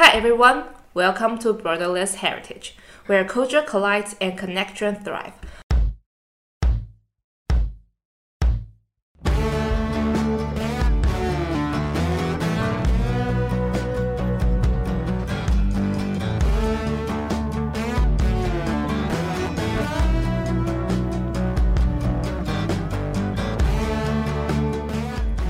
[0.00, 0.62] Hi everyone,
[0.94, 5.32] welcome to Borderless Heritage, where culture collides and connection thrive.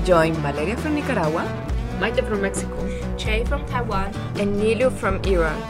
[0.03, 1.67] Join Valeria from Nicaragua.
[1.99, 2.98] Maite from Mexico,
[3.29, 5.61] From Taiwan, and Nilu from Iran.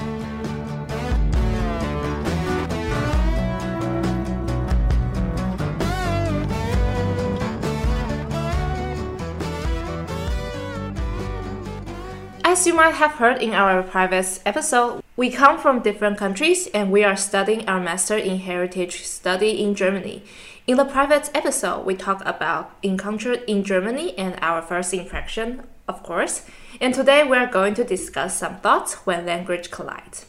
[12.46, 16.90] As you might have heard in our previous episode, we come from different countries and
[16.90, 20.24] we are studying our Master in Heritage Study in Germany.
[20.66, 26.04] In the private episode, we talk about encounter in Germany and our first impression, of
[26.04, 26.44] course.
[26.80, 30.28] And today we're going to discuss some thoughts when language collides.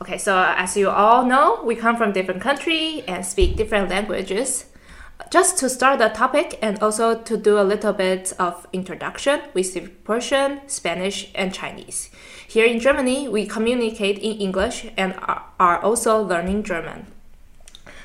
[0.00, 4.66] Okay, so as you all know, we come from different countries and speak different languages.
[5.30, 9.64] Just to start the topic and also to do a little bit of introduction, we
[9.64, 12.10] speak Persian, Spanish, and Chinese.
[12.46, 15.14] Here in Germany, we communicate in English and
[15.58, 17.08] are, also learning German.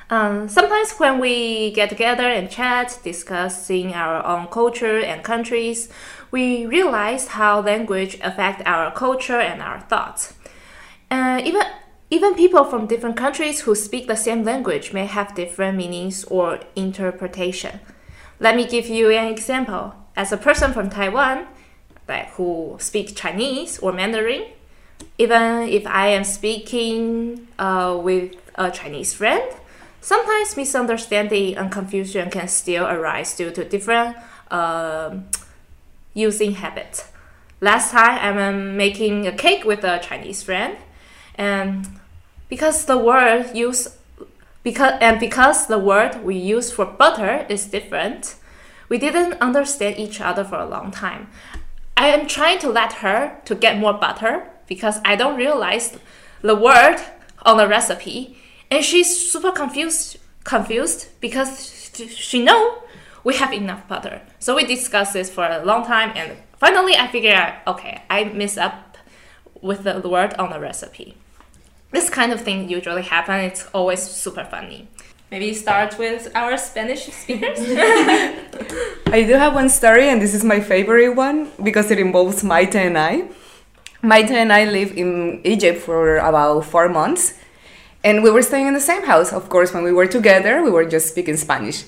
[0.09, 5.89] Um, sometimes when we get together and chat, discussing our own culture and countries,
[6.33, 10.33] we realize how language affect our culture and our thoughts.
[11.11, 11.61] Uh, even
[12.09, 16.59] even people from different countries who speak the same language may have different meanings or
[16.75, 17.79] interpretation.
[18.39, 19.93] Let me give you an example.
[20.15, 21.45] As a person from Taiwan,
[22.07, 24.45] like who speaks Chinese or Mandarin,
[25.17, 29.43] even if I am speaking uh, with a Chinese friend,
[30.01, 34.17] sometimes misunderstanding and confusion can still arise due to different
[34.51, 35.15] uh,
[36.13, 37.05] using habit.
[37.61, 40.77] Last time I'm um, making a cake with a Chinese friend,
[41.35, 41.87] and
[42.49, 43.97] because the word use
[44.63, 48.35] because and because the word we use for butter is different,
[48.89, 51.29] we didn't understand each other for a long time.
[51.95, 55.97] I am trying to let her to get more butter because I don't realize
[56.41, 56.97] the word
[57.43, 58.37] on the recipe,
[58.69, 62.83] and she's super confused confused because she know
[63.23, 64.21] we have enough butter.
[64.39, 68.25] So we discussed this for a long time, and finally I figured out okay, I
[68.25, 68.97] messed up
[69.61, 71.17] with the word on the recipe
[71.93, 73.51] this kind of thing usually happens.
[73.51, 74.87] It's always super funny.
[75.31, 77.59] Maybe start with our Spanish speakers.
[79.07, 82.75] I do have one story, and this is my favorite one because it involves Maite
[82.75, 83.29] and I.
[84.03, 87.33] Maite and I live in Egypt for about four months,
[88.03, 89.31] and we were staying in the same house.
[89.31, 91.85] Of course, when we were together, we were just speaking Spanish.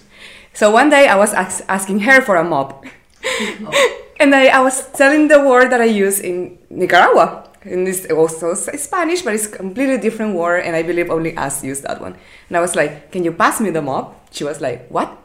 [0.55, 2.85] So one day I was as- asking her for a mop.
[4.21, 7.49] and I, I was telling the word that I use in Nicaragua.
[7.63, 11.63] And it's also Spanish, but it's a completely different word, and I believe only us
[11.63, 12.15] use that one.
[12.47, 14.29] And I was like, Can you pass me the mop?
[14.31, 15.17] She was like, What?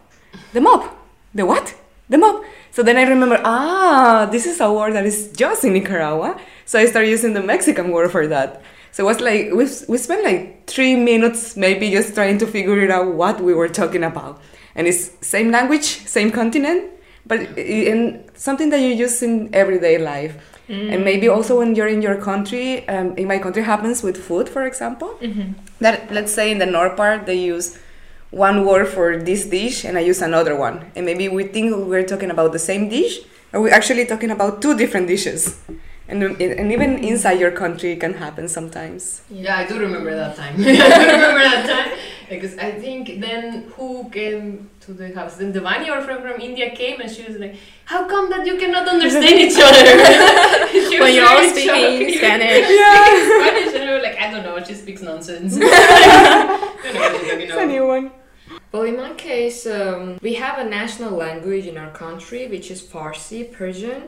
[0.52, 0.96] The mop?
[1.32, 1.74] The what?
[2.08, 2.42] The mop.
[2.72, 6.40] So then I remember, ah, this is a word that is just in Nicaragua.
[6.64, 8.62] So I started using the Mexican word for that.
[8.90, 12.80] So it was like, we, we spent like three minutes maybe just trying to figure
[12.80, 14.40] it out what we were talking about.
[14.74, 16.84] And it's same language, same continent,
[17.26, 20.34] but in something that you use in everyday life.
[20.68, 20.92] Mm.
[20.94, 24.48] And maybe also when you're in your country, um, in my country happens with food,
[24.48, 25.54] for example, Mhm.
[25.80, 27.76] that let's say in the north part they use
[28.30, 30.76] one word for this dish and I use another one.
[30.94, 33.18] And maybe we think we're talking about the same dish,
[33.52, 35.56] or we're actually talking about two different dishes.
[36.10, 39.22] And, and even inside your country it can happen sometimes.
[39.30, 40.54] Yeah, I do remember that time.
[40.58, 41.98] I do remember that time
[42.28, 45.36] because I think then who came to the house?
[45.36, 48.56] Then Devani, our friend from India, came and she was like, "How come that you
[48.56, 52.18] cannot understand each other?" She when you're all speaking shocked.
[52.18, 52.66] Spanish.
[52.66, 55.60] Spanish, and we were like, "I don't know, she speaks nonsense." I
[56.82, 58.10] don't know what she's talking It's a new one.
[58.72, 62.80] Well, in my case, um, we have a national language in our country, which is
[62.80, 64.02] Farsi, Persian.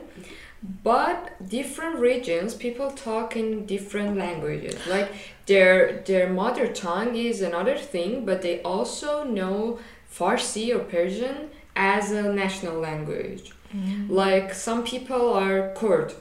[0.83, 4.75] But different regions, people talk in different languages.
[4.85, 5.09] Like
[5.45, 9.79] their their mother tongue is another thing, but they also know
[10.11, 13.53] Farsi or Persian as a national language.
[13.73, 14.09] Mm.
[14.09, 16.13] Like some people are Kurd,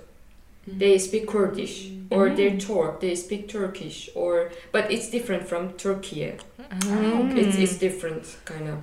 [0.66, 2.06] they speak Kurdish, mm.
[2.10, 2.36] or mm.
[2.36, 6.34] they're Turk, they speak Turkish, or but it's different from Turkey.
[6.86, 7.28] Oh.
[7.34, 8.78] It's, it's different kind of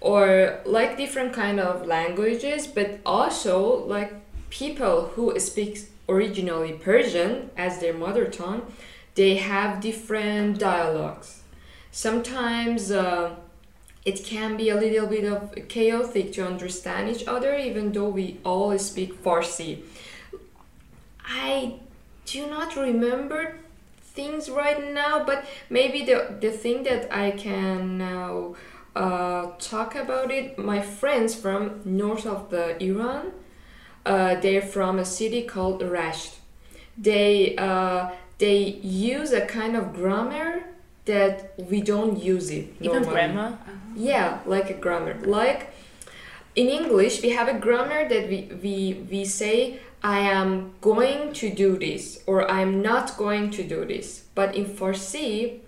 [0.00, 4.12] or like different kind of languages but also like
[4.50, 8.62] people who speak originally persian as their mother tongue
[9.14, 11.42] they have different dialogues
[11.90, 13.34] sometimes uh,
[14.04, 18.38] it can be a little bit of chaotic to understand each other even though we
[18.44, 19.82] all speak farsi
[21.24, 21.74] i
[22.26, 23.60] do not remember
[24.20, 28.54] things right now, but maybe the the thing that I can now
[28.94, 30.58] uh, talk about it.
[30.58, 33.32] My friends from north of the Iran,
[34.04, 36.36] they're from a city called Rasht.
[36.96, 40.64] They uh, they use a kind of grammar
[41.04, 42.74] that we don't use it.
[42.80, 43.12] Even normally.
[43.12, 43.58] grammar.
[43.94, 45.14] Yeah, like a grammar.
[45.24, 45.72] Like
[46.56, 51.50] in English, we have a grammar that we, we, we say, I am going to
[51.50, 54.24] do this or I'm not going to do this.
[54.34, 55.60] But in Farsi,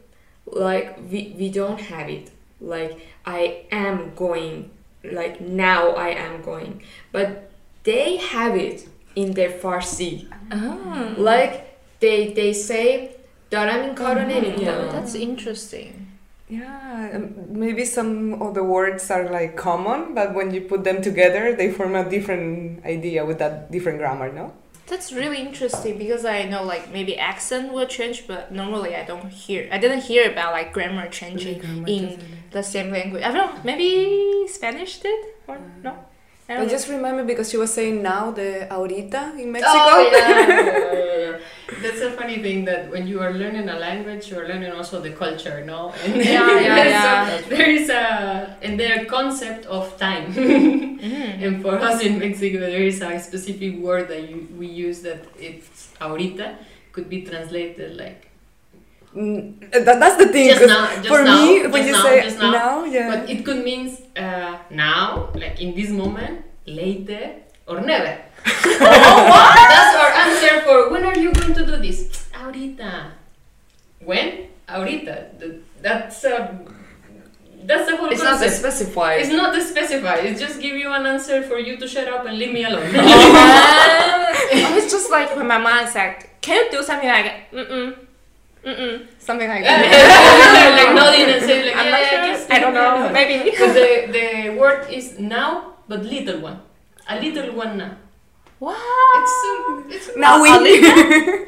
[0.47, 2.31] like we, we don't have it.
[2.61, 4.71] Like I am going,
[5.05, 6.83] like now I am going.
[7.11, 7.52] But
[7.84, 10.28] they have it in their Farsi.
[10.52, 11.16] Oh.
[11.18, 13.12] Like they, they say,
[13.52, 14.66] دارم این کارو نمیکنم.
[14.66, 14.92] Yeah.
[14.92, 16.08] That's interesting.
[16.50, 21.02] Yeah, um, maybe some of the words are like common, but when you put them
[21.02, 24.54] together, they form a different idea with that different grammar, no?
[24.88, 29.30] That's really interesting because I know like maybe accent will change, but normally I don't
[29.30, 29.68] hear.
[29.76, 32.04] I didn't hear about like grammar changing in
[32.52, 33.24] the same language.
[33.24, 33.62] I don't know.
[33.66, 35.94] Maybe Spanish did or no?
[36.49, 39.73] I I don't just remember because she was saying now the ahorita in Mexico.
[39.75, 41.39] Oh, yeah, yeah, yeah, yeah.
[41.81, 45.01] That's a funny thing that when you are learning a language, you are learning also
[45.01, 45.93] the culture, no?
[46.05, 47.49] And Yeah, yeah, so yeah.
[47.49, 50.35] there is a and their concept of time.
[50.35, 51.03] Mm.
[51.45, 55.25] and for us in Mexico, there is a specific word that you, we use that
[55.39, 56.57] it's ahorita
[56.93, 58.29] could be translated like
[59.15, 60.49] that, that's the thing.
[60.49, 62.85] Just 'cause now, just for now, me, when just you now, say just now.
[62.85, 63.09] yeah.
[63.11, 67.37] But it could mean uh, now, like in this moment, later,
[67.67, 68.19] or never.
[68.45, 72.29] That's our answer for when are you going to do this?
[72.35, 73.13] Ahorita.
[74.05, 74.49] When?
[74.69, 75.39] Ahorita.
[75.39, 76.51] Th- That's uh,
[77.65, 78.55] that's the whole It's not concept.
[78.59, 79.21] specified.
[79.23, 80.25] it's not specified.
[80.27, 82.91] It's just give you an answer for you to shut up and leave me alone.
[82.91, 84.27] oh,
[84.79, 87.95] it's just like when my mom said, "Can you do something like mm mm
[88.65, 89.81] mm mm something like that?"
[90.79, 92.27] like nodding and saying like I'm yeah, not sure.
[92.27, 93.11] just I don't know.
[93.11, 93.51] Maybe.
[93.51, 94.27] Because the, the
[94.59, 96.61] word is now, but little one.
[97.09, 97.97] A little one now.
[98.59, 98.79] What?
[98.79, 100.51] It's, um, it's now we.
[100.51, 100.95] Alita.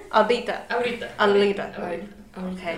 [0.10, 0.66] ahorita.
[0.66, 1.06] Ahorita.
[1.18, 1.64] Ahorita.
[2.34, 2.76] Okay.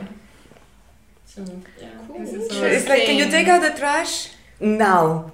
[1.25, 1.41] So,
[1.81, 1.89] yeah.
[2.07, 2.21] Cool.
[2.21, 5.33] it's like, can you take out the trash now?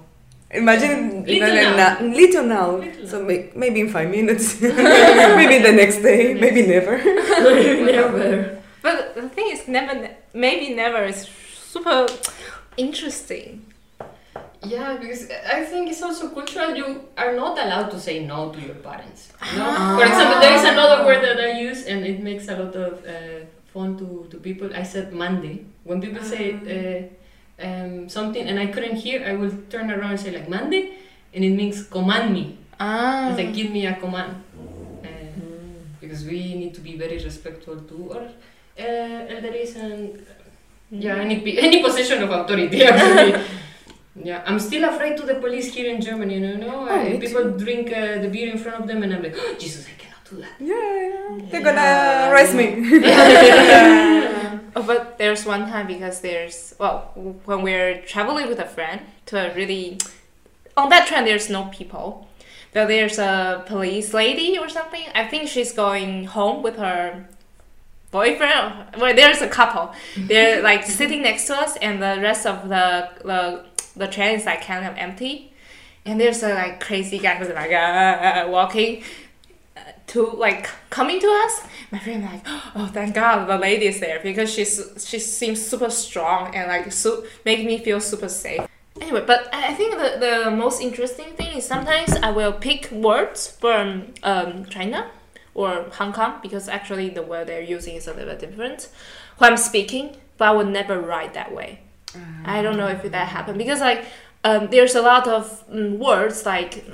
[0.51, 1.99] Imagine Little no, now.
[1.99, 2.69] no, little now.
[2.77, 7.01] Little so may, maybe in five minutes, maybe the next day, maybe never.
[7.01, 8.62] Never.
[8.83, 11.27] But the thing is, never, maybe never is
[11.73, 12.05] super
[12.77, 13.65] interesting.
[14.65, 16.75] Yeah, because I think it's also cultural.
[16.75, 16.87] You
[17.17, 19.21] are not allowed to say no to your parents.
[19.41, 19.95] Ah.
[19.97, 22.93] For example, there is another word that I use, and it makes a lot of
[23.05, 24.69] uh, fun to, to people.
[24.73, 25.65] I said Monday.
[25.83, 26.43] When people say
[27.59, 30.83] uh, um, something and I couldn't hear, I will turn around and say like Monday,
[31.33, 32.57] and it means command me.
[32.79, 33.29] Ah.
[33.29, 34.43] It's like give me a command.
[35.03, 35.09] Uh,
[35.99, 38.27] Because we need to be very respectful to our
[38.79, 40.25] uh, elders and
[40.91, 43.41] yeah, any any position of authority actually.
[44.23, 46.35] yeah, I'm still afraid to the police here in Germany.
[46.35, 49.13] You know, Oh, Uh, me people drink uh, the beer in front of them, and
[49.13, 50.53] I'm like, oh, Jesus, I cannot do that.
[50.59, 51.45] Yeah, yeah.
[51.49, 52.67] They're gonna arrest me.
[54.75, 57.11] Oh, but there's one time because there's well
[57.45, 59.99] when we're traveling with a friend to a really
[60.75, 62.27] on that train there's no people,
[62.73, 65.03] but there's a police lady or something.
[65.13, 67.27] I think she's going home with her
[68.13, 68.95] boyfriend.
[68.97, 69.91] Well, there's a couple.
[70.15, 73.65] They're like sitting next to us, and the rest of the the
[73.97, 75.51] the train is like kind of empty.
[76.05, 79.03] And there's a like crazy guy who's like uh, walking
[79.75, 81.53] uh, to like coming to us.
[81.91, 82.43] My friend like,
[82.75, 84.73] oh thank God the lady is there because she's
[85.09, 88.67] she seems super strong and like so make me feel super safe.
[89.01, 92.91] Anyway, but I I think the, the most interesting thing is sometimes I will pick
[92.91, 95.09] words from um, China
[95.55, 98.89] or Hong Kong because actually the word they're using is a little bit different
[99.37, 101.79] when I'm speaking, but I would never write that way.
[102.45, 104.05] I don't know if that happened because like
[104.43, 106.85] um, there's a lot of mm, words like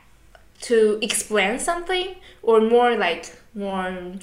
[0.62, 4.14] to explain something or more like more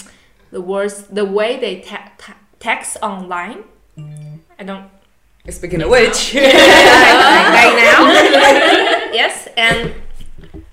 [0.52, 3.64] the words the way they te- te- text online.
[4.58, 4.90] I don't
[5.50, 8.06] Speaking of which, like, like now.
[9.12, 9.96] yes, and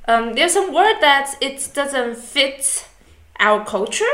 [0.06, 2.86] um, there's some word that it doesn't fit
[3.38, 4.04] our culture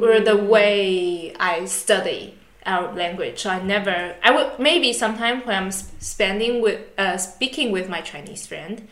[0.00, 3.46] or the way I study our language.
[3.46, 4.16] I never.
[4.22, 8.86] I would maybe sometime when I'm spending with uh, speaking with my Chinese friend,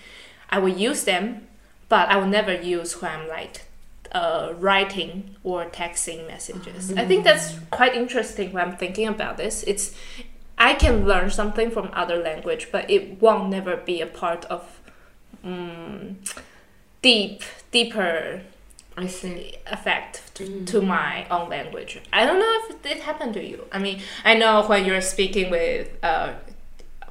[0.49, 1.47] I will use them,
[1.89, 3.63] but I will never use when I'm like
[4.13, 6.93] uh, writing or texting messages.
[6.93, 9.65] I think that's quite interesting when I'm thinking about this.
[9.65, 9.95] It's
[10.57, 14.81] I can learn something from other language, but it won't never be a part of
[15.43, 16.21] um,
[17.03, 18.43] deep, deeper
[18.97, 19.57] I see.
[19.67, 22.01] effect to, to my own language.
[22.13, 23.67] I don't know if it happened to you.
[23.73, 26.35] I mean, I know when you're speaking with, uh,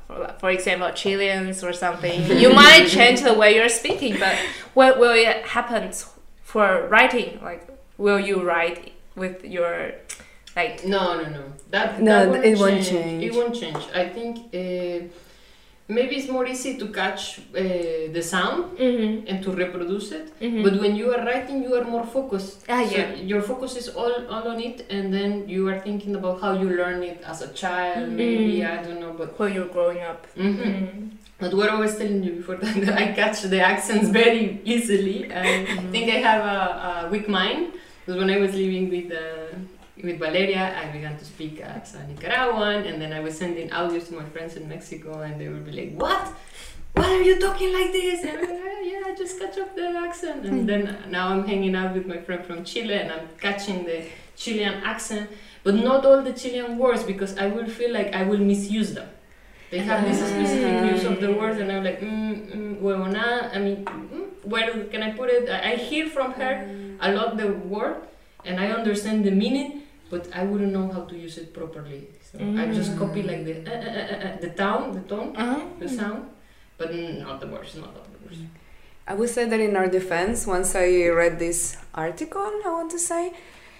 [0.07, 4.37] for, for example, Chileans or something, you might change the way you're speaking, but
[4.73, 5.91] what will it happen
[6.43, 7.39] for writing?
[7.41, 9.91] Like, will you write with your,
[10.55, 11.43] like, No, no, no.
[11.71, 13.23] That, No, that it won't change.
[13.23, 13.83] It won't change.
[13.93, 15.07] I think uh,
[15.87, 17.61] maybe it's more easy to catch uh,
[18.15, 20.27] the sound mm-hmm, and to reproduce it.
[20.39, 20.63] mm-hmm.
[20.63, 22.65] But when you are writing, you are more focused.
[22.69, 23.15] Ah, So yeah.
[23.15, 26.69] your focus is all, all on it, and then you are thinking about how you
[26.69, 28.09] learn it as a child.
[28.09, 28.15] Mm.
[28.15, 29.37] Maybe I don't know, but.
[29.39, 30.25] when you're growing up.
[30.37, 30.57] Mhm.
[30.57, 31.09] Mm.
[31.39, 35.17] But what I was telling you before that, I catch the accents very easily.
[35.33, 36.59] I think I have a,
[37.07, 37.73] a weak mind.
[38.05, 39.55] Because when I was living with uh,
[40.03, 44.10] with Valeria, I began to speak as a Nicaraguan, and then I was sending audios
[44.10, 46.27] to my friends in Mexico, and they would be like, "What?
[46.93, 49.75] Why are you talking like this?" And I'm like, "Ah, "Yeah, I just catch up
[49.75, 53.27] the accent." And then now I'm hanging out with my friend from Chile, and I'm
[53.39, 54.03] catching the
[54.36, 55.29] Chilean accent,
[55.63, 59.07] but not all the Chilean words because I will feel like I will misuse them.
[59.72, 63.55] They have this specific use of the words, and I'm like, mm, mm, huevona.
[63.55, 65.50] I mean, mm, where can I put it?
[65.50, 66.69] I hear from her
[67.00, 67.98] a lot the word,
[68.45, 72.07] and I understand the meaning, but I wouldn't know how to use it properly.
[72.31, 75.62] So I just copy like the uh, uh, uh, uh, the tone, the tone, Uh-huh.
[75.79, 76.29] the sound,
[76.77, 78.39] but mm, not the words, not the words.
[79.07, 83.00] I would say that in our defense, once I read this article, I want to
[83.00, 83.33] say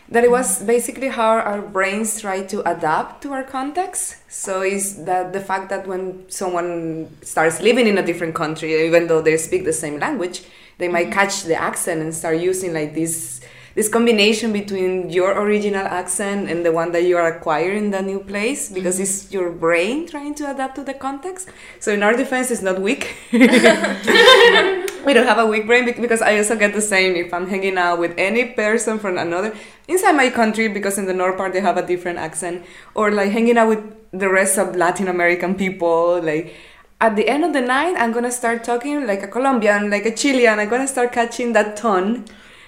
[0.10, 4.18] that it was basically how our brains try to adapt to our context.
[4.30, 9.08] So is that the fact that when someone starts living in a different country, even
[9.08, 10.44] though they speak the same language,
[10.78, 13.40] they might catch the accent and start using like this
[13.76, 18.02] this combination between your original accent and the one that you are acquiring in the
[18.02, 19.04] new place because mm-hmm.
[19.04, 21.50] it's your brain trying to adapt to the context.
[21.80, 23.16] So in our defense, it's not weak.
[23.32, 27.78] we don't have a weak brain because I also get the same if I'm hanging
[27.78, 29.56] out with any person from another
[29.88, 32.66] inside my country because in the north part they have a different accent
[32.96, 36.54] or like hanging out with the rest of Latin American people like
[37.02, 40.16] at the end of the night I'm gonna start talking like a Colombian like a
[40.16, 42.26] Chilean I'm gonna start catching that tone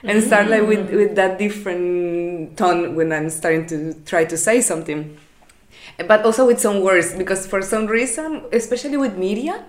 [0.07, 4.61] and start like with, with that different tone when I'm starting to try to say
[4.61, 5.17] something
[6.07, 9.63] but also with some words because for some reason especially with media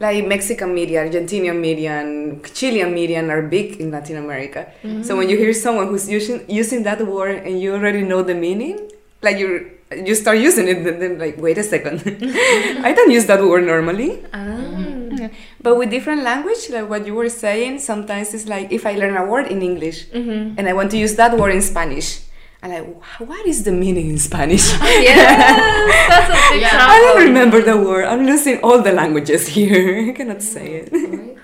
[0.00, 4.72] like Mexican media, Argentinian media, and Chilean media are big in Latin America.
[5.04, 8.34] So when you hear someone who's using using that word and you already know the
[8.34, 8.80] meaning,
[9.20, 12.00] like you you start using it, then, then like wait a second,
[12.82, 14.24] I don't use that word normally.
[14.32, 14.99] Ah.
[15.62, 19.16] But with different language, like what you were saying, sometimes it's like if I learn
[19.16, 20.56] a word in English Mm-hmm.
[20.58, 22.20] and I want to use that word in Spanish,
[22.62, 22.86] I'm like,
[23.20, 24.72] what is the meaning in Spanish?
[24.80, 26.70] Yes, that's a big Yeah.
[26.76, 26.90] problem.
[26.96, 28.04] I don't remember the word.
[28.06, 30.08] I'm losing all the languages here.
[30.10, 31.38] I cannot say it.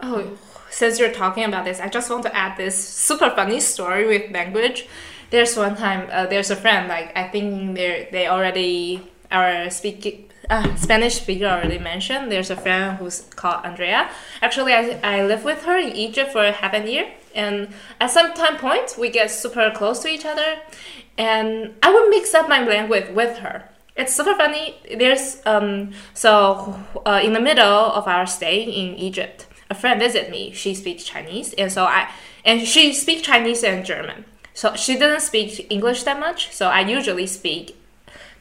[0.00, 0.38] Oh,
[0.70, 4.30] since you're talking about this, I just want to add this super funny story with
[4.32, 4.88] language.
[5.30, 9.00] There's one time, uh, there's a friend, like, I think they they already,
[9.30, 14.10] are speaking, uh, Spanish speaker already mentioned, there's a friend who's called Andrea.
[14.40, 17.68] Actually, I, I lived with her in Egypt for half a year, and
[18.00, 20.58] at some time point, we get super close to each other,
[21.16, 23.68] and I would mix up my language with her.
[23.94, 24.74] It's super funny.
[24.96, 30.30] There's um so uh, in the middle of our stay in Egypt, a friend visit
[30.30, 30.52] me.
[30.52, 32.10] She speaks Chinese, and so I
[32.44, 34.24] and she speaks Chinese and German.
[34.54, 36.52] So she doesn't speak English that much.
[36.52, 37.76] So I usually speak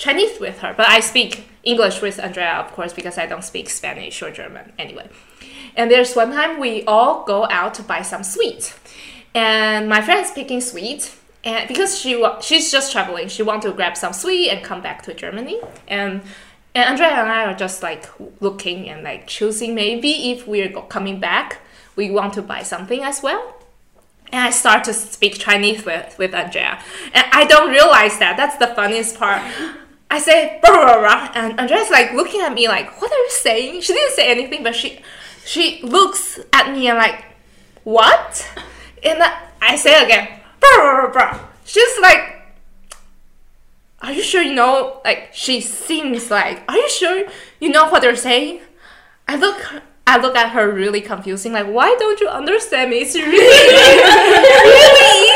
[0.01, 3.70] Chinese with her, but I speak English with Andrea, of course, because I don't speak
[3.70, 5.08] Spanish or German anyway.
[5.75, 8.79] And there's one time we all go out to buy some sweets,
[9.36, 13.96] and my friend's picking sweets, and because she she's just traveling, she want to grab
[13.96, 16.22] some sweet and come back to Germany, and
[16.74, 21.20] and Andrea and I are just like looking and like choosing maybe if we're coming
[21.20, 21.60] back,
[21.96, 23.55] we want to buy something as well.
[24.34, 26.81] And I start to speak Chinese with, with Andrea.
[27.13, 28.38] And I don't realize that.
[28.38, 29.41] That's the funniest part.
[30.11, 33.29] I say, blah, blah, blah, and Andrea's like looking at me like, what are you
[33.29, 33.79] saying?
[33.79, 34.99] She didn't say anything, but she
[35.45, 37.23] she looks at me and like,
[37.85, 38.45] what?
[39.03, 39.23] And
[39.61, 40.27] I, say again,
[40.59, 41.39] blah, blah, blah.
[41.63, 42.43] She's like,
[44.01, 44.99] are you sure you know?
[45.05, 47.25] Like, she seems like, are you sure
[47.61, 48.59] you know what they're saying?
[49.29, 51.53] I look, I look at her really confusing.
[51.53, 52.97] Like, why don't you understand me?
[52.97, 53.47] It's really, really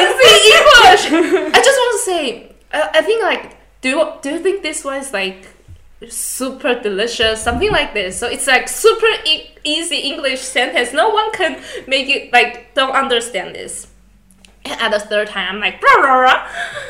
[0.04, 1.54] easy English.
[1.56, 4.84] I just want to say, I, I think like, do you, do you think this
[4.84, 5.46] was like
[6.10, 8.18] super delicious, something like this?
[8.18, 10.92] So it's like super e- easy English sentence.
[10.92, 13.86] No one can make it like don't understand this.
[14.66, 16.48] And at the third time, I'm like, blah, blah, blah.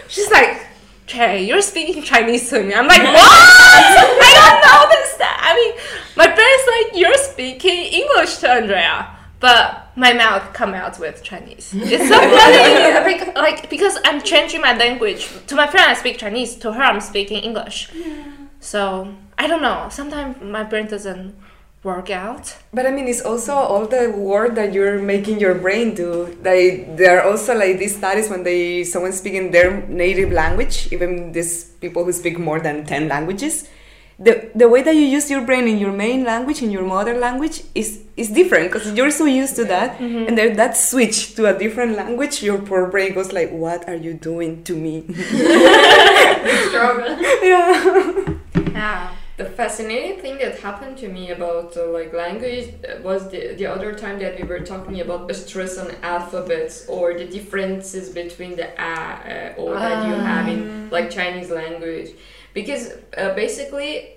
[0.07, 0.65] she's like,
[1.05, 2.73] Trey, you're speaking Chinese to me.
[2.73, 3.29] I'm like, what?
[3.29, 5.17] I don't know this.
[5.17, 5.73] That I mean,
[6.15, 11.73] my parents like, you're speaking English to Andrea, but my mouth come out with Chinese.
[11.75, 15.29] It's so funny, like, like because I'm changing my language.
[15.47, 16.55] To my friend, I speak Chinese.
[16.57, 17.91] To her, I'm speaking English.
[17.93, 18.23] Yeah.
[18.59, 19.87] So I don't know.
[19.89, 21.35] Sometimes my brain doesn't
[21.83, 22.57] work out.
[22.73, 26.35] But I mean, it's also all the work that you're making your brain do.
[26.41, 31.31] They there are also like these studies when they someone speaking their native language, even
[31.31, 33.69] these people who speak more than ten languages.
[34.17, 37.15] The, the way that you use your brain in your main language in your mother
[37.17, 39.99] language is is different because you're so used to that.
[39.99, 43.95] And then that switch to a different language your poor brain goes like what are
[43.95, 45.03] you doing to me?
[46.69, 47.17] Struggle.
[47.43, 48.33] yeah.
[48.75, 49.13] Yeah.
[49.37, 53.65] The fascinating thing that happened to me about uh, like language uh, was the, the
[53.65, 58.55] other time that we were talking about the stress on alphabets or the differences between
[58.55, 62.11] the a uh, or that you have in like Chinese language
[62.55, 64.15] because uh, basically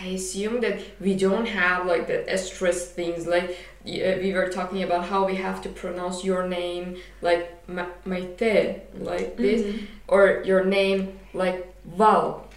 [0.00, 3.50] I assume that we don't have like the stress things like
[3.86, 8.82] uh, we were talking about how we have to pronounce your name like ma- Maite
[9.00, 12.48] like this or your name like Val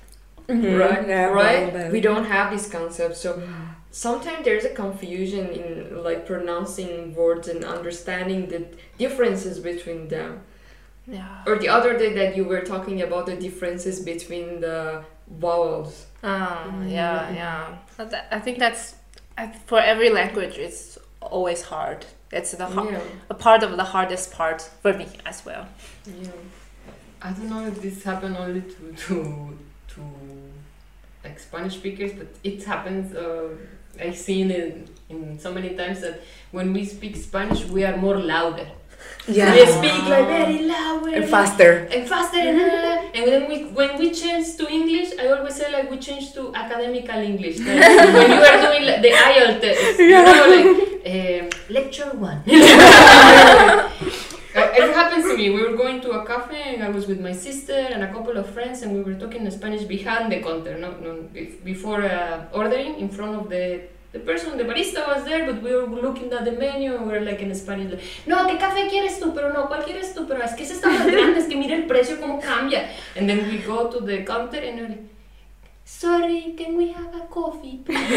[0.48, 1.08] right?
[1.08, 1.74] Yeah, right?
[1.74, 1.92] Well, well.
[1.92, 3.42] we don't have this concept so
[3.92, 8.66] sometimes there's a confusion in like pronouncing words and understanding the
[8.98, 10.42] differences between them
[11.08, 11.44] Yeah.
[11.48, 16.84] or the other day that you were talking about the differences between the vowels Oh,
[16.86, 17.78] yeah, yeah.
[17.98, 18.96] That- I think that's
[19.66, 20.58] for every language.
[20.58, 22.06] It's always hard.
[22.32, 25.66] It's the har- yeah a part of the hardest part for me as well.
[26.22, 26.32] yeah
[27.22, 29.16] I don't know if this happened only to to
[29.94, 30.02] to
[31.24, 33.16] like Spanish speakers, but it happens.
[33.16, 33.50] Uh,
[34.00, 36.22] I've seen it in so many times that
[36.52, 38.68] when we speak Spanish, we are more louder.
[39.28, 39.54] Yeah.
[39.54, 41.88] We speak like very loud and faster.
[41.92, 42.60] And faster and,
[43.28, 47.20] then we when we change to English I always say like we change to academical
[47.20, 47.60] English.
[47.60, 47.80] Like
[48.14, 50.70] when you are doing like, the IELTS test you know like
[51.14, 52.44] um, lecture one.
[54.58, 55.52] Uh, it happens to me.
[55.52, 58.36] We were going to a cafe and I was with my sister and a couple
[58.38, 61.30] of friends and we were talking in Spanish behind the counter no, no
[61.64, 63.84] before uh, ordering in front of the
[64.18, 67.12] the person, the barista was there, but we were looking at the menu and we
[67.12, 67.92] were like in Spanish,
[68.26, 69.34] no, ¿qué café quieres tú?
[69.34, 70.28] Pero no, ¿cuál quieres tú?
[70.28, 72.90] Pero es que ese está más grande, es que mira el precio cómo cambia.
[73.16, 75.04] And then we go to the counter and we're like,
[75.86, 77.78] sorry, can we have a coffee?
[77.86, 78.12] please?" and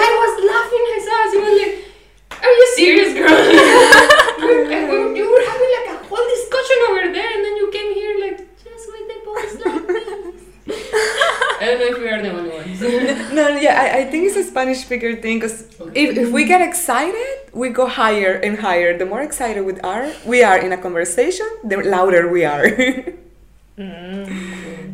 [0.00, 1.32] I was laughing his ass.
[1.32, 1.74] He was like,
[2.42, 4.82] are you serious, girl?
[11.76, 13.32] don't know if we are the only ones.
[13.34, 15.62] No, yeah, I, I think it's a Spanish speaker thing because
[15.94, 18.96] if, if we get excited, we go higher and higher.
[18.96, 22.66] The more excited we are, we are in a conversation, the louder we are.
[23.76, 24.24] Mm.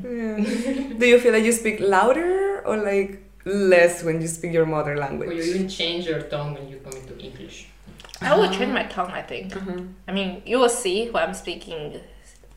[0.02, 0.98] Yeah.
[0.98, 4.96] Do you feel like you speak louder or like less when you speak your mother
[4.96, 5.28] language?
[5.30, 7.68] Or you even change your tone when you come into English.
[8.20, 9.10] I will change my tongue.
[9.10, 9.54] I think.
[9.54, 9.82] Uh-huh.
[10.08, 12.00] I mean, you will see when I'm speaking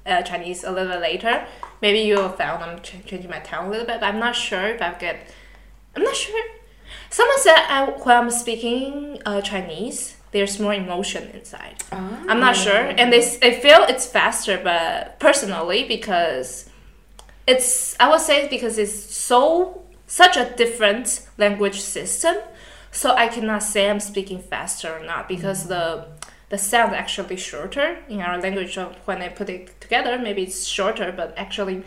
[0.05, 1.45] uh, Chinese a little bit later.
[1.81, 4.35] Maybe you will found I'm ch- changing my tone a little bit, but I'm not
[4.35, 5.27] sure if I get.
[5.95, 6.43] I'm not sure.
[7.09, 11.75] Someone said I, when I'm speaking uh, Chinese, there's more emotion inside.
[11.91, 16.69] I'm not sure, and they I feel it's faster, but personally because
[17.47, 22.35] it's I would say because it's so such a different language system,
[22.91, 26.07] so I cannot say I'm speaking faster or not because the
[26.49, 28.77] the sound actually shorter in our language.
[29.05, 31.83] When I put it together, maybe it's shorter, but actually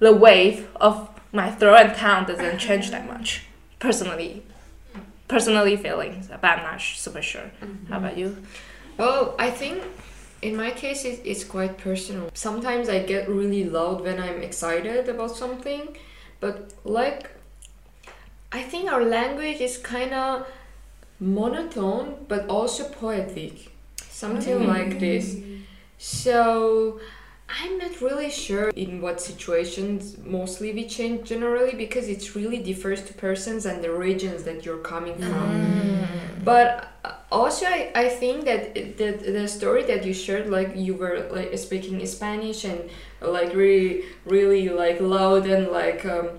[0.00, 0.94] the, wave of
[1.32, 3.46] my throat and tongue doesn't change that much.
[3.78, 4.42] Personally,
[5.28, 7.50] personally feeling, but I'm not super sure.
[7.88, 8.36] How about you?
[8.98, 9.82] Well, I think
[10.42, 12.30] in my case it, it's quite personal.
[12.34, 15.96] Sometimes I get really loud when I'm excited about something,
[16.40, 17.30] but like
[18.52, 20.46] I think our language is kind of
[21.20, 23.70] monotone but also poetic.
[23.96, 24.68] Something mm-hmm.
[24.68, 25.36] like this.
[26.02, 26.98] So
[27.46, 33.02] I'm not really sure in what situations mostly we change generally because it really differs
[33.02, 36.06] to persons and the regions that you're coming from.
[36.42, 40.94] But uh, also, I, I think that the, the story that you shared, like you
[40.94, 42.88] were like speaking Spanish and
[43.20, 46.30] like really, really like loud and like, um,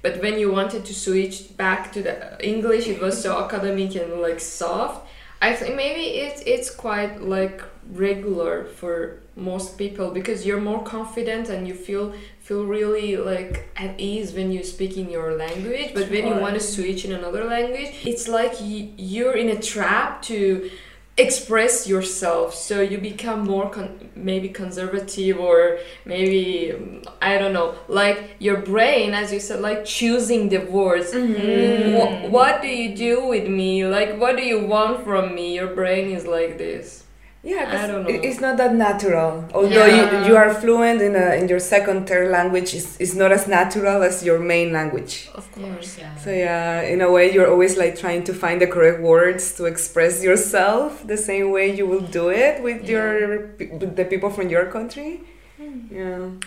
[0.00, 4.20] but when you wanted to switch back to the English, it was so academic and
[4.22, 5.08] like soft.
[5.40, 11.48] I think maybe it's it's quite like regular for most people because you're more confident
[11.48, 15.92] and you feel feel really like at ease when you speak in your language.
[15.94, 20.22] But when you want to switch in another language it's like you're in a trap
[20.22, 20.70] to
[21.16, 22.54] express yourself.
[22.54, 29.14] So you become more con- maybe conservative or maybe i don't know like your brain
[29.14, 31.12] as you said like choosing the words.
[31.12, 31.94] Mm-hmm.
[31.94, 33.86] Wha- what do you do with me?
[33.86, 35.54] Like what do you want from me?
[35.54, 37.04] Your brain is like this
[37.44, 38.08] Yeah, 'cause I don't know.
[38.10, 39.44] it's not that natural.
[39.54, 40.26] Although you, Yeah.
[40.26, 44.02] you are fluent in, a, in your second, third language, it's, it's not as natural
[44.02, 45.28] as your main language.
[45.34, 45.98] Of course.
[45.98, 46.16] Yeah.
[46.16, 49.66] So yeah, in a way, you're always like trying to find the correct words to
[49.66, 52.90] express yourself the same way you will do it with Yeah.
[52.90, 53.38] your
[53.80, 55.20] with the people from your country.
[55.58, 56.38] Hmm.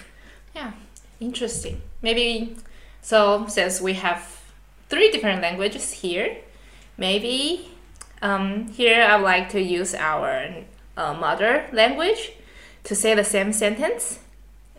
[0.56, 0.72] Yeah.
[1.20, 1.82] Interesting.
[2.02, 2.56] Maybe
[3.02, 4.22] so since we have
[4.90, 6.36] three different languages here,
[6.98, 7.70] maybe
[8.22, 10.50] um, here I would like to use our
[10.98, 12.34] uh, mother language
[12.84, 14.20] to say the same sentence,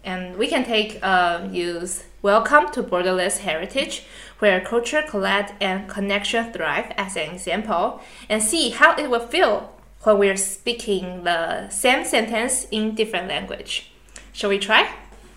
[0.04, 4.04] and we can take uh, use "Welcome to Borderless Heritage,"
[4.38, 9.72] where culture collide and connection thrive as an example, and see how it will feel
[10.02, 13.92] when we're speaking the same sentence in different language.
[14.32, 14.88] Shall we try?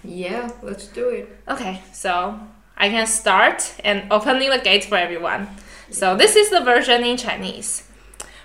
[0.08, 2.40] yeah let's do it Okay, so
[2.78, 5.48] I can start and opening the gate for everyone.
[5.90, 7.85] So this is the version in Chinese.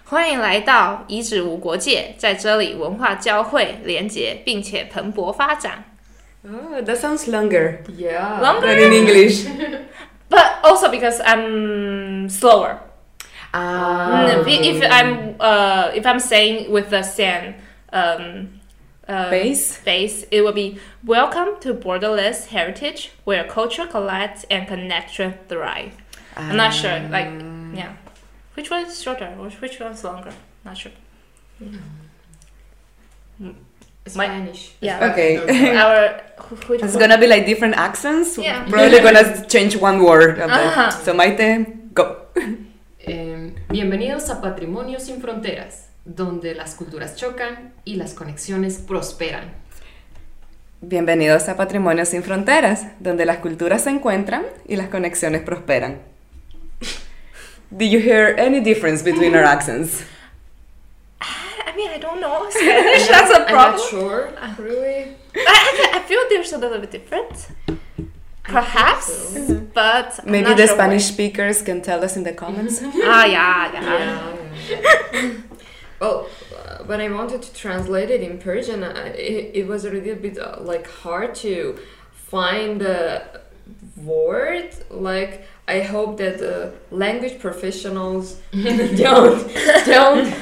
[0.09, 5.83] 欢迎来到遗址无国界，在这里文化交汇、连结，并且蓬勃发展。
[6.43, 8.67] Oh, that sounds longer yeah Longer?
[8.67, 9.47] than in English.
[10.29, 12.77] But also because I'm slower.
[13.51, 14.27] Ah.
[14.27, 17.55] Mm, If I'm uh, if I'm saying with the same
[17.91, 18.59] um,
[19.07, 19.79] uh, Base?
[19.83, 25.93] base, it will be welcome to borderless heritage, where culture collides and connection thrive.
[26.35, 26.99] I'm not sure.
[27.09, 27.29] Like,
[27.73, 27.93] yeah.
[28.60, 29.34] Which one is shorter?
[29.40, 30.32] Or which one's longer?
[30.66, 30.92] Not sure.
[33.38, 33.54] My-
[34.06, 35.10] spanish Yeah.
[35.10, 35.38] Okay.
[35.82, 36.20] Our
[36.68, 37.00] which It's one?
[37.00, 38.36] gonna be like different accents.
[38.36, 38.66] Yeah.
[38.68, 40.36] Probably gonna change one word.
[40.36, 40.50] that.
[40.50, 40.90] Uh-huh.
[40.90, 42.26] So Maite, go.
[43.02, 49.54] Eh, bienvenidos a Patrimonio sin Fronteras, donde las culturas chocan y las conexiones prosperan.
[50.82, 56.02] Bienvenidos a Patrimonio sin Fronteras, donde las culturas se encuentran y las conexiones prosperan.
[57.76, 60.04] Did you hear any difference between our accents?
[61.20, 63.06] I mean, I don't know Spanish.
[63.08, 63.88] That's a i'm not problem.
[63.90, 67.48] sure really I, I, I feel there's a little bit different.
[68.42, 69.06] Perhaps,
[69.46, 69.60] so.
[69.72, 72.80] but I'm Maybe not the sure Spanish speakers can tell us in the comments.
[72.80, 72.90] why.
[73.04, 74.36] Ah, yeah, yeah.
[75.12, 75.32] yeah.
[76.00, 76.26] well,
[76.58, 80.16] uh, when I wanted to translate it in Persian, I, it, it was a little
[80.16, 81.78] bit uh, like hard to
[82.12, 83.22] find the
[83.96, 84.74] word.
[84.90, 86.55] Like I hope that the
[86.91, 88.25] language professionals
[89.03, 89.39] don't
[89.93, 90.27] don't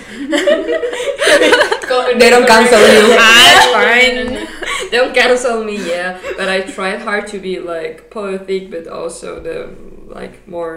[2.19, 3.15] They don't cancel you.
[3.19, 4.47] I'm fine.
[4.91, 6.19] don't cancel me, yeah.
[6.37, 9.57] But I tried hard to be like poetic, but also the
[10.17, 10.75] like more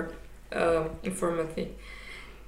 [0.53, 1.69] um, informative.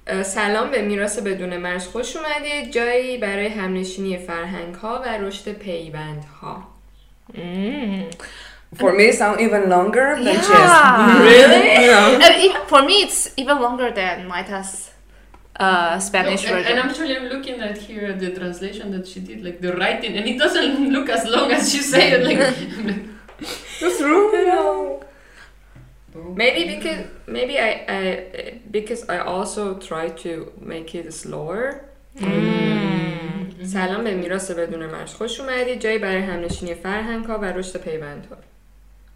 [0.07, 5.51] اه، سلام به میراث بدون مرز خوش اومدید جایی برای همنشینی فرهنگ ها و رشد
[5.53, 6.67] پیوند ها
[7.33, 8.11] Mm.
[8.74, 10.48] for me sound even longer than yeah.
[10.48, 11.20] chess.
[11.20, 11.62] Really?
[11.86, 12.58] yeah.
[12.60, 14.90] Uh, for me, it's even longer than Maite's
[15.56, 16.78] uh, Spanish no, and, version.
[16.78, 20.26] And actually, I'm looking at here the translation that she did, like the writing, and
[20.26, 22.24] it doesn't look as long as she said it.
[22.24, 22.38] Like,
[23.38, 24.30] it's true.
[24.34, 25.00] Oh.
[26.34, 31.90] Maybe because maybe I, I because I also try to make it slower.
[33.64, 38.36] سلام به میراث بدون مرز خوش اومدید جایی برای همنشینی فرهنگ ها و رشد پیوندها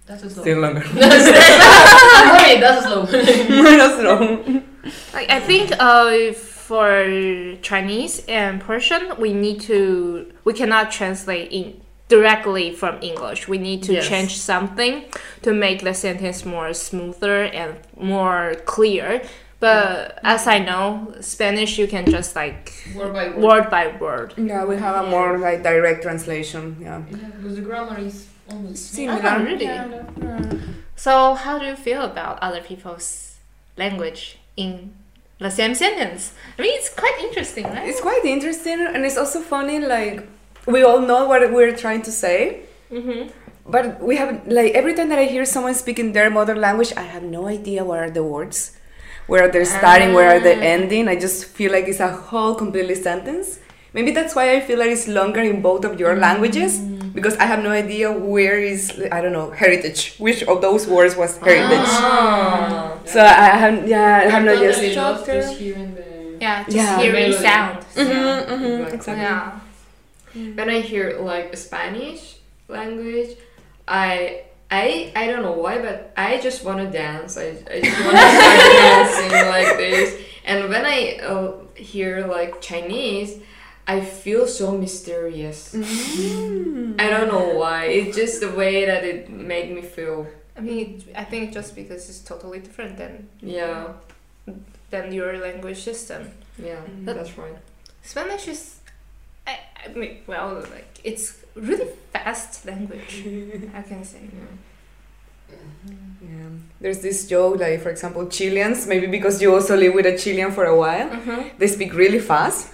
[0.08, 0.42] that's a slow.
[0.42, 0.82] Still longer.
[0.84, 3.04] I'm worried, that's slow.
[3.06, 4.64] That's wrong.
[5.14, 11.80] I, I think uh, for Chinese and Persian, we need to we cannot translate in
[12.08, 13.48] directly from English.
[13.48, 14.08] We need to Yes.
[14.08, 15.04] change something
[15.42, 19.22] to make the sentence more smoother and more clear.
[19.60, 23.38] But as I know, Spanish you can just like word by word.
[23.42, 24.32] word by word.
[24.38, 26.76] Yeah, we have a more like direct translation.
[26.80, 27.02] Yeah.
[27.10, 29.20] Yeah, because the grammar is almost Similar.
[29.24, 29.64] Oh, really?
[29.64, 30.58] Yeah, no.
[30.96, 33.36] So how do you feel about other people's
[33.76, 34.92] language in
[35.38, 36.32] the same sentence?
[36.58, 37.88] I mean, it's quite interesting, right?
[37.88, 39.78] It's quite interesting and it's also funny.
[39.80, 40.26] Like
[40.66, 43.28] we all know what we're trying to say, Mm-hmm.
[43.70, 46.92] but we have like every time that I hear someone speak in their mother language,
[46.96, 48.76] I have no idea what are the words,
[49.26, 50.72] where they're starting, where are they Ah.
[50.74, 51.06] ending.
[51.06, 53.60] I just feel like it's a whole completely sentence.
[53.92, 56.80] Maybe that's why I feel like it's longer in both of your languages
[57.18, 60.14] because I have no idea where is I don't know heritage.
[60.18, 61.90] Which of those words was heritage?
[61.90, 62.98] Ah.
[63.04, 64.72] So I have yeah I have no idea.
[64.72, 65.42] totally lost Structure.
[65.42, 66.06] just hearing the.
[66.40, 66.98] Yeah, just Yeah.
[67.02, 67.46] hearing Melody.
[67.48, 67.76] sound.
[67.96, 68.94] Mhm, mhm, Exactly.
[68.96, 69.24] exactly.
[69.26, 69.60] Yeah.
[70.58, 72.36] when I hear like Spanish
[72.68, 73.30] language,
[73.86, 77.36] I I I don't know why, but I just want to dance.
[77.38, 80.08] I, I just want to start dancing like this,
[80.44, 83.40] And when I uh, hear like Chinese,
[83.88, 85.74] I feel so mysterious.
[85.74, 87.00] Mm.
[87.00, 87.86] I don't know why.
[87.86, 90.26] It's just the way that it made me feel.
[90.56, 93.94] I mean, I think just because it's totally different than Yeah,
[94.90, 96.30] than your language system.
[96.62, 97.56] yeah, But- that's right.
[98.02, 98.76] Spanish is,
[99.46, 103.24] I, I mean, well, like it's really fast language.
[103.74, 104.20] I can say.
[106.20, 106.48] Yeah.
[106.80, 110.52] There's this joke, like for example, Chileans, maybe because you also live with a Chilean
[110.52, 111.58] for a while, Mm-hmm.
[111.58, 112.72] they speak really fast.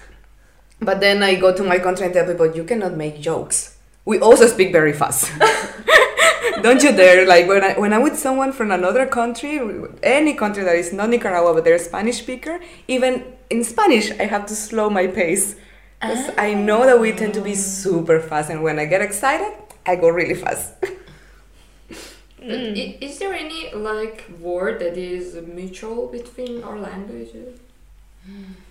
[0.81, 3.77] But then I go to my country and tell people, you cannot make jokes.
[4.05, 5.31] We also speak very fast.
[6.63, 7.27] Don't you dare!
[7.27, 9.61] Like when I when I'm with someone from another country,
[10.03, 14.25] any country that is not Nicaragua but they're a Spanish speaker, even in Spanish I
[14.25, 15.57] have to slow my pace.
[16.01, 17.57] 'Cause I know that we tend to be ah.
[17.83, 19.53] super fast, and when I get excited,
[19.87, 20.73] I go really fast.
[22.41, 27.59] But i- is there any like word that is mutual between our languages?
[28.29, 28.64] Mm.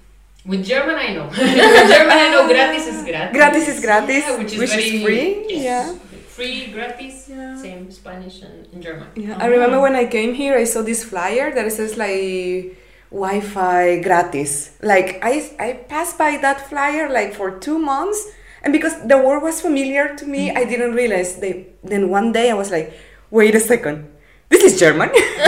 [0.45, 1.25] With German, I know.
[1.27, 3.37] With German, I know gratis is gratis.
[3.37, 5.63] Gratis is gratis, Yeah, which is, which is very, free, yes.
[5.63, 5.95] yeah.
[6.27, 7.55] Free, gratis, Yeah.
[7.55, 9.07] same Spanish and in German.
[9.15, 9.49] Yeah, I uh-huh.
[9.49, 12.75] remember when I came here, I saw this flyer that says like
[13.09, 14.71] Wi-Fi gratis.
[14.81, 18.19] Like I, I passed by that flyer like for two months,
[18.63, 20.69] and because the word was familiar to me, I mm-hmm.
[20.69, 21.37] didn't realize.
[21.37, 22.91] They then one day I was like,
[23.31, 24.11] wait a second,
[24.49, 25.09] this is German.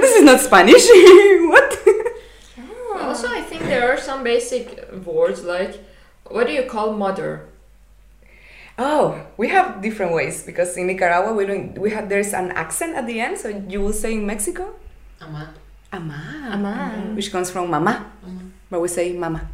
[0.00, 0.86] this is not Spanish.
[1.52, 1.68] what?
[3.08, 4.72] Also, I think there are some basic
[5.04, 5.76] words like
[6.32, 7.44] what do you call mother?
[8.80, 11.76] Oh, we have different ways because in Nicaragua we don't.
[11.76, 14.72] We have there's an accent at the end, so you will say in Mexico,
[15.20, 15.52] Ama.
[15.92, 16.20] ama,
[16.56, 16.72] Ama.
[16.72, 17.16] Mm-hmm.
[17.16, 18.40] which comes from mama, Ama.
[18.70, 19.44] but we say mama.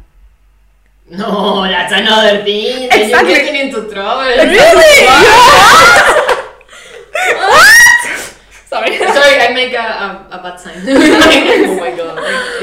[1.09, 2.87] No, that's another thing.
[2.89, 3.29] Then Exactly.
[3.33, 4.25] you're getting into trouble.
[8.71, 8.97] Sorry.
[8.97, 10.77] Sorry, I make a, a, a bad sign.
[10.85, 12.17] oh my god.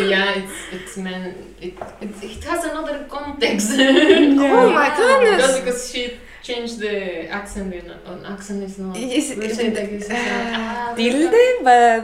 [0.09, 3.71] Yeah, it's it's meant it, it it has another context.
[3.79, 5.61] Oh my Just goodness.
[5.61, 6.03] because she
[6.49, 6.97] changed the
[7.39, 11.45] accent in an accent is not Is- we're is saying it, like is uh, Tilde,
[11.69, 12.03] but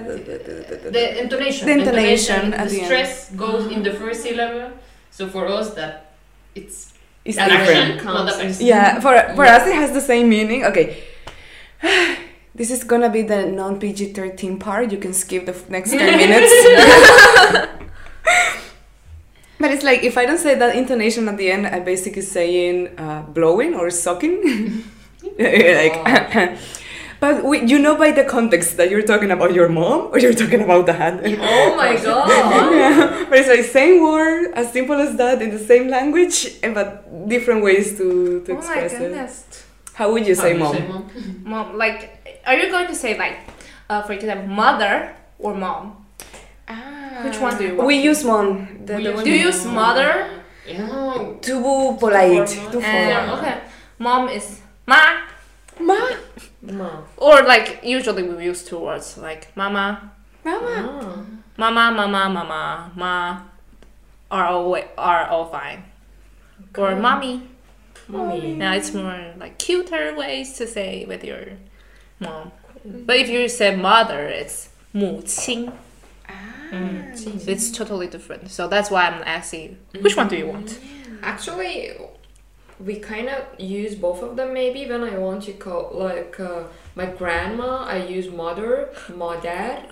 [0.97, 2.87] the intonation The intonation the, at the end.
[2.87, 3.13] stress
[3.45, 4.71] goes in the first syllable
[5.11, 5.93] so for us that
[6.55, 6.93] it's
[7.25, 7.95] it's that different.
[7.99, 9.57] action not the person Yeah, for for Yeah.
[9.57, 10.61] us it has the same meaning.
[10.71, 10.87] Okay.
[12.59, 14.91] This is gonna be the non PG 13 part.
[14.91, 16.53] You can skip the f- next 10 minutes.
[19.69, 22.99] but it's like if I don't say that intonation at the end, I'm basically saying
[22.99, 24.85] uh, blowing or sucking.
[25.39, 26.59] like,
[27.21, 30.33] but we, you know by the context that you're talking about your mom or you're
[30.35, 31.21] talking about the hand.
[31.25, 32.29] Oh my god!
[32.73, 37.29] yeah, but it's like same word, as simple as that, in the same language, but
[37.29, 39.65] different ways to, to Oh my express it.
[39.95, 40.75] How would you How say do you mom?
[40.77, 41.11] say mom?
[41.45, 43.39] Mom, like, are you going to say like,
[43.91, 45.98] uh, for example, mother or mom?
[47.25, 47.87] Which one do you want?
[47.87, 48.69] We use mom.
[48.85, 50.31] The, We the use one Do you use mother?
[50.67, 52.73] yeah too polite, Formal.
[52.73, 53.39] too formal.
[53.39, 53.57] okay,
[53.99, 55.01] mom is ma,
[55.81, 55.97] Ma,
[56.61, 57.05] Mom.
[57.17, 60.11] or like usually we use two words like mama,
[60.45, 60.67] mama.
[60.69, 61.25] Ah.
[61.57, 63.41] mama, mama, mama, ma,
[64.31, 65.85] are all are all fine,
[66.77, 67.49] or mommy.
[68.09, 68.55] Mommy.
[68.55, 71.45] Now it's more like cuter ways to say with your
[72.21, 72.53] mom.
[72.85, 75.71] But if you say mother, it's 母亲.
[76.71, 77.17] Mm.
[77.17, 78.51] So it's totally different.
[78.51, 80.79] So that's why I'm asking you, which one do you want?
[81.23, 81.93] Actually,
[82.79, 84.53] we kind of use both of them.
[84.53, 89.89] Maybe when I want to call like uh, my grandma, I use mother, my dad.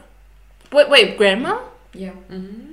[0.73, 1.61] Wait, wait, grandma?
[1.95, 2.13] Yeah.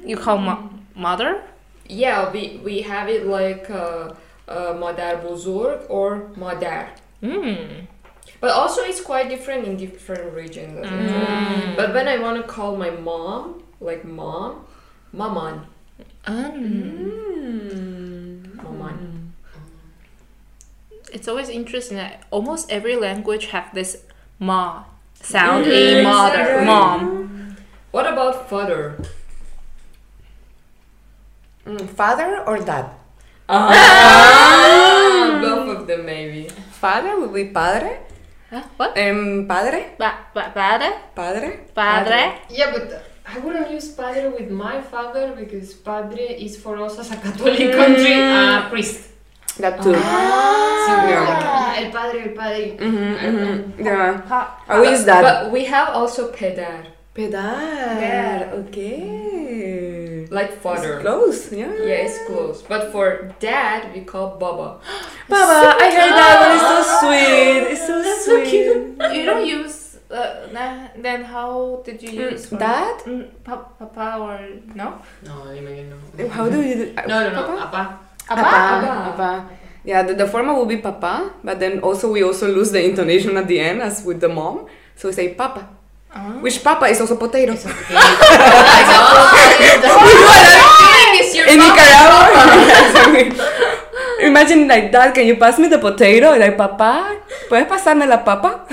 [0.05, 1.41] You call mo- mother?
[1.87, 4.13] Yeah, we we have it like uh,
[4.47, 6.89] uh, madar buzurg or madar.
[7.21, 7.87] Mm.
[8.39, 10.85] But also it's quite different in different regions.
[10.85, 11.75] Mm.
[11.77, 14.63] But when I want to call my mom, like mom,
[15.11, 15.67] maman,
[16.23, 18.55] Mm.
[18.63, 19.33] maman.
[21.11, 23.97] It's always interesting that almost every language have this
[24.39, 26.65] ma sound in mother, exactly.
[26.65, 27.55] mom.
[27.91, 28.97] What about father?
[31.67, 32.89] Mm, father or dad?
[33.47, 36.47] Ah, both of them maybe.
[36.79, 37.99] Father would be padre.
[38.49, 38.63] Huh?
[38.77, 38.97] What?
[38.97, 40.89] Um, padre, Ba- ba- padre?
[41.15, 42.39] padre, Padre?
[42.49, 42.85] yeah but
[43.25, 47.71] I wouldn't use padre with my father because padre is for us as a Catholic
[47.71, 49.09] country a priest
[49.59, 49.93] That too.
[49.93, 53.85] so we're like ah, el padre el padre Mhm, mhm.
[53.85, 54.21] Yeah.
[54.27, 55.21] Pa- I will use that.
[55.21, 56.83] But we have also pedar,
[57.13, 58.01] Pedar.
[58.01, 58.51] Yeah.
[58.65, 60.27] Okay.
[60.31, 60.97] like father.
[60.97, 61.01] It's father.
[61.01, 61.39] close.
[61.51, 61.69] Yeah.
[61.89, 62.61] Yeah, it's close.
[62.65, 64.79] But for dad, we call baba.
[65.29, 66.53] Baba, I heard that one.
[66.57, 67.61] It's so sweet.
[67.73, 69.15] It's so sweet.
[69.15, 69.82] You don't use
[70.13, 73.01] uh, na- then how did you use for- Dad?
[73.05, 74.37] Mm, pa- papa or
[74.77, 75.01] no?
[75.25, 75.97] No, imagine no.
[76.29, 76.85] How do you do?
[77.07, 77.41] No, no, no.
[77.57, 77.99] Papa?
[78.29, 78.41] Apa.
[78.41, 78.43] Papa.
[78.45, 79.11] Papa.
[79.11, 79.31] Papa.
[79.83, 83.35] Yeah, the, the formal will be papa, but then also we also lose the intonation
[83.35, 84.65] at the end as with the mom.
[84.95, 85.67] So we say papa.
[86.13, 86.37] Ah.
[86.39, 87.51] Which papa is also potato.
[87.51, 87.73] It's okay.
[89.83, 91.57] feeling is your In.
[91.59, 92.21] Nicaragua.
[94.23, 95.13] Imagine like that.
[95.13, 96.31] Can you pass me the potato?
[96.37, 97.15] Like, papá,
[97.49, 98.65] ¿puedes pasarme la papa?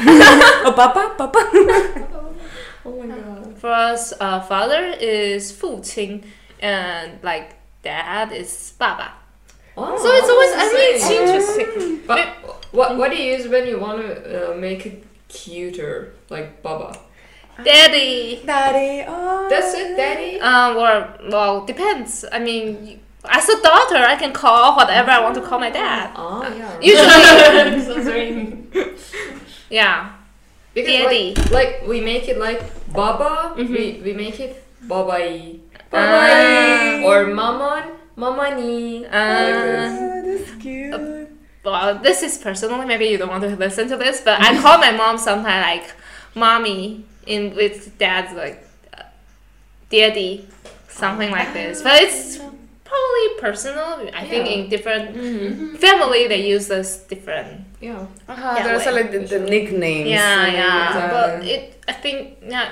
[0.65, 1.41] oh, papa, papa.
[2.85, 3.59] oh my god.
[3.59, 6.25] For us, uh, father is Fuqin,
[6.61, 9.13] and like dad is Baba.
[9.77, 12.07] Oh, so it's always I mean it's interesting.
[12.07, 12.29] But
[12.73, 16.97] what what do you use when you want to uh, make it cuter, like baba?
[17.65, 18.43] Daddy.
[18.45, 19.05] Daddy.
[19.07, 19.49] Oh.
[19.49, 20.41] That's it, daddy.
[20.41, 20.77] Um.
[20.77, 22.25] Well, well, depends.
[22.33, 22.87] I mean.
[22.87, 26.13] You, as a daughter, I can call whatever I want to call my dad.
[26.17, 26.79] Oh yeah.
[26.81, 28.57] Usually, so sorry.
[29.71, 30.13] yeah.
[30.73, 31.35] Because Daddy.
[31.35, 33.69] like, like we make it like Baba, Mhm.
[33.71, 35.61] we, we make it Babai.
[35.93, 35.97] Ah.
[35.97, 37.05] Babai.
[37.05, 37.85] or Maman,
[38.17, 39.05] Mamani.
[39.11, 39.99] Uh, this.
[40.01, 41.29] Oh, that's cute.
[41.65, 42.87] well, this is personal.
[42.87, 45.95] Maybe you don't want to listen to this, but I call my mom sometimes like
[46.37, 48.65] mommy in with dad's like
[48.97, 49.03] uh,
[49.91, 50.47] daddy,
[50.89, 51.83] something like this.
[51.83, 52.39] But it's
[52.90, 53.90] probably personal.
[54.14, 55.79] I think in different Mhm.
[55.79, 57.50] family they use this different.
[57.81, 58.07] Yeah.
[58.29, 60.09] Uh-huh, Yeah, there's like- like the, the nicknames.
[60.11, 60.92] Yeah, yeah.
[60.94, 62.68] then, But it, I think, yeah.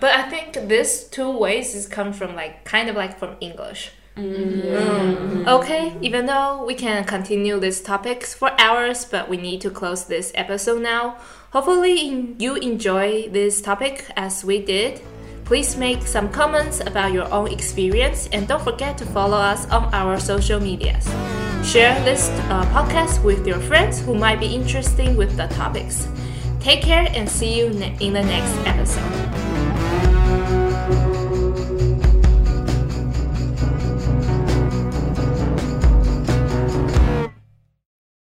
[0.00, 3.90] But I think this two ways is come from like kind of like from English.
[4.16, 5.46] Mm.
[5.46, 10.04] Okay, even though we can continue these topics for hours, but we need to close
[10.04, 11.16] this episode now.
[11.52, 15.00] Hopefully, you enjoy this topic as we did.
[15.52, 19.92] Please make some comments about your own experience and don't forget to follow us on
[19.92, 21.04] our social medias.
[21.62, 26.08] Share this uh, podcast with your friends who might be interested with the topics.
[26.58, 29.61] Take care and see you in the next episode.